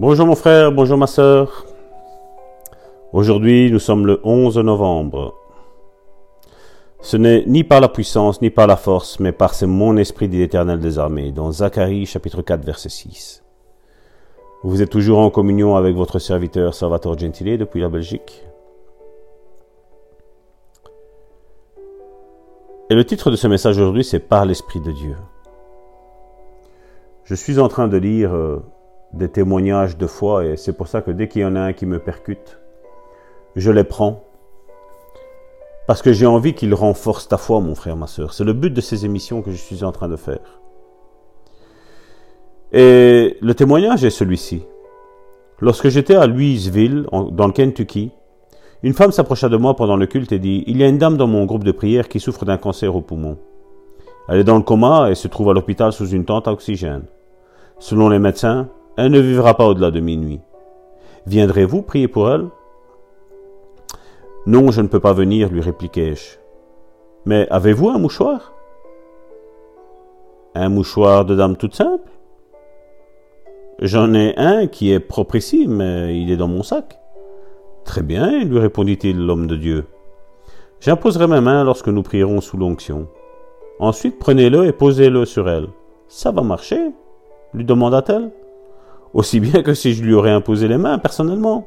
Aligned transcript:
Bonjour 0.00 0.26
mon 0.26 0.36
frère, 0.36 0.70
bonjour 0.70 0.96
ma 0.96 1.08
sœur. 1.08 1.66
Aujourd'hui, 3.12 3.68
nous 3.72 3.80
sommes 3.80 4.06
le 4.06 4.20
11 4.22 4.58
novembre. 4.58 5.34
Ce 7.00 7.16
n'est 7.16 7.42
ni 7.48 7.64
par 7.64 7.80
la 7.80 7.88
puissance, 7.88 8.40
ni 8.40 8.48
par 8.48 8.68
la 8.68 8.76
force, 8.76 9.18
mais 9.18 9.32
par 9.32 9.54
ce 9.54 9.64
mon 9.64 9.96
esprit 9.96 10.28
dit 10.28 10.38
l'Éternel 10.38 10.78
des 10.78 11.00
armées, 11.00 11.32
dans 11.32 11.50
Zacharie 11.50 12.06
chapitre 12.06 12.42
4 12.42 12.64
verset 12.64 12.90
6. 12.90 13.42
Vous 14.62 14.82
êtes 14.82 14.90
toujours 14.90 15.18
en 15.18 15.30
communion 15.30 15.74
avec 15.74 15.96
votre 15.96 16.20
serviteur 16.20 16.74
Salvatore 16.74 17.18
Gentile 17.18 17.58
depuis 17.58 17.80
la 17.80 17.88
Belgique. 17.88 18.46
Et 22.88 22.94
le 22.94 23.04
titre 23.04 23.32
de 23.32 23.36
ce 23.36 23.48
message 23.48 23.78
aujourd'hui, 23.78 24.04
c'est 24.04 24.20
Par 24.20 24.46
l'Esprit 24.46 24.80
de 24.80 24.92
Dieu. 24.92 25.16
Je 27.24 27.34
suis 27.34 27.58
en 27.58 27.66
train 27.66 27.88
de 27.88 27.96
lire 27.96 28.32
euh, 28.32 28.62
des 29.12 29.28
témoignages 29.28 29.96
de 29.96 30.06
foi 30.06 30.44
et 30.44 30.56
c'est 30.56 30.72
pour 30.72 30.88
ça 30.88 31.00
que 31.00 31.10
dès 31.10 31.28
qu'il 31.28 31.42
y 31.42 31.44
en 31.44 31.56
a 31.56 31.60
un 31.60 31.72
qui 31.72 31.86
me 31.86 31.98
percute, 31.98 32.58
je 33.56 33.70
les 33.70 33.84
prends. 33.84 34.24
Parce 35.86 36.02
que 36.02 36.12
j'ai 36.12 36.26
envie 36.26 36.52
qu'il 36.52 36.74
renforce 36.74 37.28
ta 37.28 37.38
foi, 37.38 37.60
mon 37.60 37.74
frère, 37.74 37.96
ma 37.96 38.06
soeur. 38.06 38.34
C'est 38.34 38.44
le 38.44 38.52
but 38.52 38.72
de 38.72 38.80
ces 38.82 39.06
émissions 39.06 39.40
que 39.40 39.50
je 39.50 39.56
suis 39.56 39.84
en 39.84 39.92
train 39.92 40.08
de 40.08 40.16
faire. 40.16 40.60
Et 42.72 43.38
le 43.40 43.54
témoignage 43.54 44.04
est 44.04 44.10
celui-ci. 44.10 44.64
Lorsque 45.60 45.88
j'étais 45.88 46.14
à 46.14 46.26
Louisville, 46.26 47.06
dans 47.10 47.46
le 47.46 47.52
Kentucky, 47.52 48.12
une 48.82 48.92
femme 48.92 49.10
s'approcha 49.10 49.48
de 49.48 49.56
moi 49.56 49.74
pendant 49.74 49.96
le 49.96 50.06
culte 50.06 50.30
et 50.30 50.38
dit, 50.38 50.62
Il 50.66 50.76
y 50.76 50.84
a 50.84 50.88
une 50.88 50.98
dame 50.98 51.16
dans 51.16 51.26
mon 51.26 51.46
groupe 51.46 51.64
de 51.64 51.72
prière 51.72 52.08
qui 52.08 52.20
souffre 52.20 52.44
d'un 52.44 52.58
cancer 52.58 52.94
au 52.94 53.00
poumon. 53.00 53.38
Elle 54.28 54.40
est 54.40 54.44
dans 54.44 54.56
le 54.56 54.62
coma 54.62 55.10
et 55.10 55.14
se 55.14 55.26
trouve 55.26 55.48
à 55.48 55.54
l'hôpital 55.54 55.92
sous 55.92 56.10
une 56.10 56.26
tente 56.26 56.46
à 56.46 56.52
oxygène. 56.52 57.04
Selon 57.78 58.10
les 58.10 58.18
médecins, 58.18 58.68
elle 58.98 59.12
ne 59.12 59.20
vivra 59.20 59.54
pas 59.54 59.64
au-delà 59.64 59.92
de 59.92 60.00
minuit. 60.00 60.40
Viendrez-vous 61.26 61.82
prier 61.82 62.08
pour 62.08 62.28
elle? 62.30 62.48
Non, 64.44 64.72
je 64.72 64.80
ne 64.80 64.88
peux 64.88 64.98
pas 64.98 65.12
venir, 65.12 65.50
lui 65.50 65.60
répliquai-je. 65.60 66.36
Mais 67.24 67.46
avez-vous 67.48 67.90
un 67.90 67.98
mouchoir? 67.98 68.54
Un 70.56 70.68
mouchoir 70.68 71.24
de 71.24 71.36
dame 71.36 71.56
toute 71.56 71.76
simple? 71.76 72.10
J'en 73.80 74.14
ai 74.14 74.34
un 74.36 74.66
qui 74.66 74.90
est 74.90 74.98
propre 74.98 75.36
ici, 75.36 75.68
mais 75.68 76.20
il 76.20 76.32
est 76.32 76.36
dans 76.36 76.48
mon 76.48 76.64
sac. 76.64 76.98
Très 77.84 78.02
bien, 78.02 78.42
lui 78.42 78.58
répondit-il 78.58 79.16
l'homme 79.16 79.46
de 79.46 79.54
Dieu. 79.54 79.84
J'imposerai 80.80 81.28
ma 81.28 81.40
main 81.40 81.62
lorsque 81.62 81.86
nous 81.86 82.02
prierons 82.02 82.40
sous 82.40 82.56
l'onction. 82.56 83.06
Ensuite, 83.78 84.18
prenez-le 84.18 84.66
et 84.66 84.72
posez-le 84.72 85.24
sur 85.24 85.48
elle. 85.48 85.68
Ça 86.08 86.32
va 86.32 86.42
marcher? 86.42 86.90
lui 87.54 87.64
demanda-t-elle. 87.64 88.32
Aussi 89.14 89.40
bien 89.40 89.62
que 89.62 89.74
si 89.74 89.94
je 89.94 90.02
lui 90.02 90.14
aurais 90.14 90.30
imposé 90.30 90.68
les 90.68 90.78
mains 90.78 90.98
personnellement, 90.98 91.66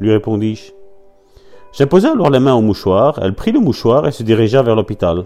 lui 0.00 0.12
répondis-je. 0.12 0.72
J'imposai 1.72 2.08
alors 2.08 2.30
les 2.30 2.40
mains 2.40 2.54
au 2.54 2.60
mouchoir, 2.60 3.18
elle 3.22 3.34
prit 3.34 3.52
le 3.52 3.60
mouchoir 3.60 4.06
et 4.06 4.12
se 4.12 4.22
dirigea 4.22 4.62
vers 4.62 4.76
l'hôpital. 4.76 5.24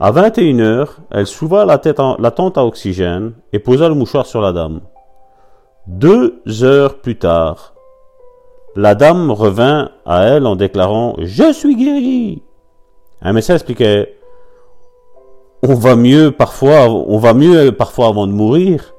À 0.00 0.10
vingt 0.10 0.36
et 0.38 0.44
une 0.44 0.60
heures, 0.60 0.96
elle 1.10 1.26
souleva 1.26 1.64
la, 1.64 1.78
tête 1.78 2.00
la 2.18 2.30
tente 2.30 2.58
à 2.58 2.64
oxygène 2.64 3.34
et 3.52 3.58
posa 3.58 3.88
le 3.88 3.94
mouchoir 3.94 4.26
sur 4.26 4.40
la 4.40 4.52
dame. 4.52 4.80
Deux 5.86 6.42
heures 6.62 6.98
plus 6.98 7.18
tard, 7.18 7.74
la 8.76 8.94
dame 8.94 9.30
revint 9.30 9.90
à 10.04 10.24
elle 10.24 10.46
en 10.46 10.56
déclarant 10.56 11.14
Je 11.18 11.52
suis 11.52 11.76
guérie. 11.76 12.42
Un 13.22 13.32
médecin 13.32 13.54
expliquait 13.54 14.16
On 15.62 15.74
va 15.74 15.94
mieux 15.94 16.32
parfois, 16.32 16.88
on 16.88 17.18
va 17.18 17.34
mieux 17.34 17.70
parfois 17.70 18.08
avant 18.08 18.26
de 18.26 18.32
mourir. 18.32 18.93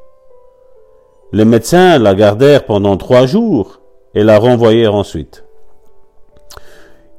Les 1.32 1.46
médecins 1.46 1.98
la 1.98 2.16
gardèrent 2.16 2.66
pendant 2.66 2.98
trois 2.98 3.26
jours 3.26 3.82
et 4.14 4.24
la 4.24 4.38
renvoyèrent 4.38 4.96
ensuite. 4.96 5.44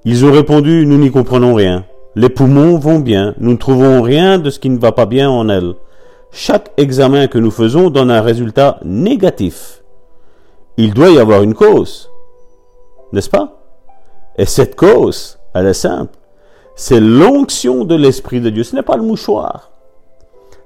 Ils 0.05 0.25
ont 0.25 0.33
répondu, 0.33 0.87
nous 0.87 0.99
n'y 0.99 1.11
comprenons 1.11 1.55
rien. 1.55 1.85
Les 2.15 2.29
poumons 2.29 2.79
vont 2.79 3.01
bien, 3.01 3.35
nous 3.39 3.53
ne 3.53 3.57
trouvons 3.57 4.01
rien 4.01 4.39
de 4.39 4.51
ce 4.51 4.59
qui 4.59 4.71
ne 4.71 4.79
va 4.79 4.93
pas 4.93 5.07
bien 5.07 5.29
en 5.29 5.49
elle. 5.49 5.75
Chaque 6.31 6.73
examen 6.77 7.27
que 7.27 7.39
nous 7.39 7.51
faisons 7.51 7.91
donne 7.91 8.11
un 8.11 8.23
résultat 8.23 8.79
négatif. 8.85 9.83
Il 10.77 10.95
doit 10.95 11.11
y 11.11 11.19
avoir 11.19 11.43
une 11.43 11.55
cause, 11.55 12.11
n'est-ce 13.13 13.31
pas? 13.31 13.61
Et 14.39 14.47
cette 14.47 14.77
cause, 14.77 15.39
elle 15.55 15.67
est 15.67 15.75
simple. 15.75 16.17
C'est 16.75 17.01
l'onction 17.01 17.85
de 17.85 17.95
l'Esprit 17.95 18.41
de 18.41 18.51
Dieu. 18.51 18.63
Ce 18.63 18.77
n'est 18.77 18.83
pas 18.83 18.97
le 18.97 19.03
mouchoir. 19.03 19.71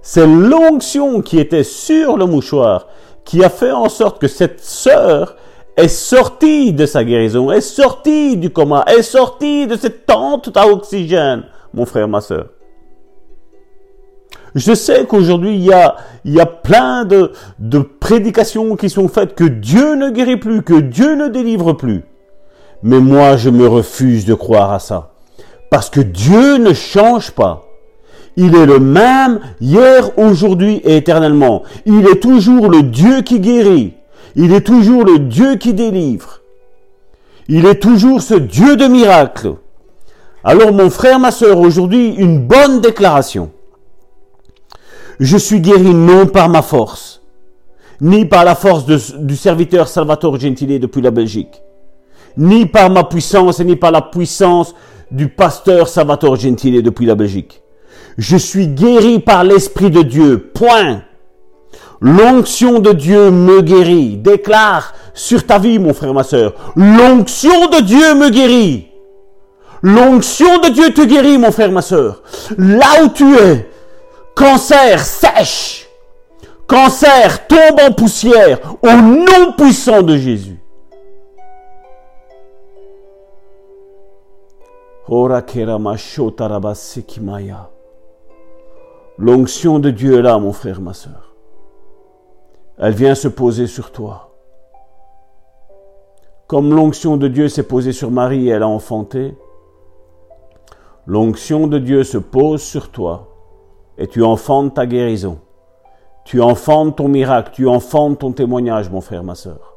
C'est 0.03 0.27
l'onction 0.27 1.23
qui 1.23 1.39
était 1.39 1.65
sur 1.65 2.17
le 2.17 2.27
mouchoir 2.27 2.87
qui 3.25 3.45
a 3.45 3.49
fait 3.49 3.73
en 3.73 3.89
sorte 3.89 4.21
que 4.21 4.29
cette 4.29 4.61
sœur 4.61 5.37
est 5.77 5.89
sortie 5.89 6.73
de 6.73 6.87
sa 6.87 7.05
guérison, 7.05 7.51
est 7.51 7.61
sortie 7.61 8.37
du 8.37 8.51
coma, 8.51 8.85
est 8.87 9.03
sortie 9.03 9.67
de 9.67 9.77
cette 9.77 10.07
tente 10.07 10.57
à 10.57 10.67
oxygène, 10.67 11.45
mon 11.73 11.87
frère, 11.87 12.09
ma 12.09 12.21
sœur. 12.21 12.47
Je 14.55 14.75
sais 14.75 15.07
qu'aujourd'hui, 15.07 15.55
il 15.55 15.65
y 15.65 16.41
a, 16.41 16.47
plein 16.47 17.05
de 17.05 17.79
prédications 17.79 18.75
qui 18.75 18.91
sont 18.91 19.09
faites 19.09 19.35
que 19.35 19.45
Dieu 19.45 19.95
ne 19.95 20.11
guérit 20.11 20.39
plus, 20.39 20.63
que 20.63 20.81
Dieu 20.81 21.15
ne 21.15 21.29
délivre 21.29 21.73
plus. 21.73 22.03
Mais 22.83 22.99
moi, 22.99 23.37
je 23.37 23.51
me 23.51 23.67
refuse 23.67 24.25
de 24.25 24.35
croire 24.35 24.73
à 24.73 24.79
ça. 24.79 25.13
Parce 25.71 25.91
que 25.91 26.01
Dieu 26.01 26.57
ne 26.57 26.73
change 26.73 27.31
pas. 27.31 27.70
Il 28.43 28.55
est 28.55 28.65
le 28.65 28.79
même 28.79 29.41
hier, 29.61 30.19
aujourd'hui 30.19 30.77
et 30.77 30.97
éternellement. 30.97 31.63
Il 31.85 32.07
est 32.07 32.21
toujours 32.21 32.71
le 32.71 32.83
Dieu 32.83 33.21
qui 33.21 33.39
guérit. 33.39 33.93
Il 34.35 34.55
est 34.55 34.63
toujours 34.63 35.05
le 35.05 35.19
Dieu 35.19 35.57
qui 35.57 35.75
délivre. 35.75 36.41
Il 37.49 37.67
est 37.67 37.83
toujours 37.83 38.23
ce 38.23 38.33
Dieu 38.33 38.77
de 38.77 38.87
miracles. 38.87 39.57
Alors 40.43 40.73
mon 40.73 40.89
frère, 40.89 41.19
ma 41.19 41.33
soeur, 41.33 41.59
aujourd'hui, 41.59 42.15
une 42.15 42.39
bonne 42.39 42.81
déclaration. 42.81 43.51
Je 45.19 45.37
suis 45.37 45.61
guéri 45.61 45.93
non 45.93 46.27
par 46.27 46.49
ma 46.49 46.63
force, 46.63 47.21
ni 48.01 48.25
par 48.25 48.47
la 48.47 48.55
force 48.55 48.87
du 48.87 49.37
serviteur 49.37 49.87
Salvatore 49.87 50.41
Gentile 50.41 50.81
depuis 50.81 51.03
la 51.03 51.11
Belgique, 51.11 51.61
ni 52.39 52.65
par 52.65 52.89
ma 52.89 53.05
puissance, 53.05 53.61
ni 53.61 53.77
par 53.77 53.91
la 53.91 54.01
puissance 54.01 54.75
du 55.11 55.29
pasteur 55.29 55.89
Salvatore 55.89 56.37
Gentile 56.37 56.83
depuis 56.83 57.05
la 57.05 57.15
Belgique. 57.15 57.61
Je 58.19 58.37
suis 58.37 58.69
guéri 58.69 59.21
par 59.21 59.45
l'Esprit 59.45 59.91
de 59.91 60.03
Dieu. 60.03 60.51
Point. 60.55 61.03
L'onction 62.01 62.79
de 62.79 62.93
Dieu 62.93 63.31
me 63.31 63.61
guérit. 63.61 64.17
Déclare 64.17 64.95
sur 65.15 65.47
ta 65.47 65.59
vie, 65.59 65.79
mon 65.79 65.93
frère, 65.93 66.15
ma 66.15 66.23
soeur. 66.23 66.55
L'onction 66.77 67.67
de 67.69 67.81
Dieu 67.83 68.15
me 68.15 68.31
guérit. 68.31 68.89
L'onction 69.83 70.59
de 70.59 70.69
Dieu 70.69 70.93
te 70.93 71.03
guérit, 71.03 71.39
mon 71.39 71.53
frère, 71.53 71.73
ma 71.73 71.83
soeur. 71.83 72.23
Là 72.59 73.03
où 73.03 73.09
tu 73.09 73.37
es, 73.37 73.71
cancer 74.35 75.01
sèche. 75.01 75.89
Cancer 76.67 77.47
tombe 77.49 77.81
en 77.89 77.93
poussière 77.93 78.59
au 78.83 78.93
nom 78.93 79.53
puissant 79.57 80.03
de 80.03 80.17
Jésus. 80.17 80.61
L'onction 89.21 89.81
de 89.81 89.91
Dieu 89.91 90.19
est 90.19 90.23
là, 90.23 90.39
mon 90.39 90.55
frère, 90.55 90.81
ma 90.81 90.95
soeur. 90.95 91.35
Elle 92.79 92.95
vient 92.95 93.15
se 93.15 93.29
poser 93.29 93.67
sur 93.67 93.93
toi. 93.93 94.35
Comme 96.47 96.75
l'onction 96.75 97.19
de 97.19 97.29
Dieu 97.29 97.49
s'est 97.49 97.69
posée 97.69 97.93
sur 97.93 98.11
Marie 98.11 98.49
et 98.49 98.53
elle 98.53 98.63
a 98.63 98.69
enfanté, 98.69 99.37
l'onction 101.07 101.67
de 101.67 101.79
Dieu 101.79 102.03
se 102.03 102.17
pose 102.17 102.63
sur 102.63 102.91
toi 102.91 103.29
et 103.99 104.07
tu 104.07 104.23
enfantes 104.23 104.73
ta 104.73 104.87
guérison. 104.87 105.39
Tu 106.25 106.41
enfantes 106.41 106.97
ton 106.97 107.09
miracle, 107.09 107.51
tu 107.53 107.69
enfantes 107.69 108.21
ton 108.21 108.33
témoignage, 108.33 108.89
mon 108.89 109.03
frère, 109.03 109.23
ma 109.23 109.35
soeur. 109.35 109.77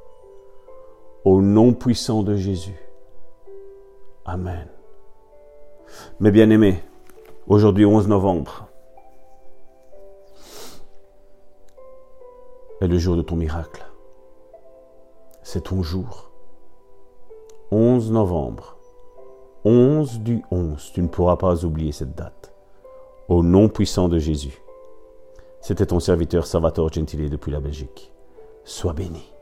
Au 1.25 1.41
nom 1.41 1.73
puissant 1.73 2.23
de 2.23 2.38
Jésus. 2.38 2.79
Amen. 4.23 4.69
Mes 6.21 6.31
bien-aimés, 6.31 6.81
aujourd'hui 7.45 7.85
11 7.85 8.07
novembre, 8.07 8.69
est 12.83 12.88
le 12.88 12.97
jour 12.97 13.15
de 13.15 13.21
ton 13.21 13.35
miracle. 13.35 13.85
C'est 15.41 15.65
ton 15.65 15.83
jour. 15.83 16.31
11 17.71 18.12
novembre. 18.12 18.77
11 19.63 20.19
du 20.19 20.44
11. 20.51 20.91
Tu 20.94 21.01
ne 21.01 21.07
pourras 21.07 21.38
pas 21.38 21.63
oublier 21.65 21.91
cette 21.91 22.15
date. 22.15 22.53
Au 23.30 23.41
nom 23.41 23.69
puissant 23.69 24.09
de 24.09 24.19
Jésus. 24.19 24.62
C'était 25.62 25.85
ton 25.85 26.00
serviteur 26.00 26.45
Salvatore 26.45 26.91
Gentile 26.91 27.30
depuis 27.30 27.51
la 27.51 27.62
Belgique. 27.62 28.12
Sois 28.65 28.94
béni. 28.94 29.32